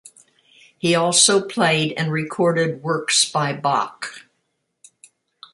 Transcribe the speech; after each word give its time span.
He 0.79 0.95
also 0.95 1.39
played 1.47 1.91
and 1.95 2.11
recorded 2.11 2.81
works 2.81 3.23
by 3.23 3.53
Bach. 3.53 4.25